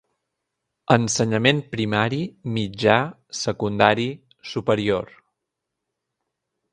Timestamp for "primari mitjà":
1.73-2.95